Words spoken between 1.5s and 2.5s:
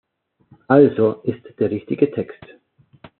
der richtige Text.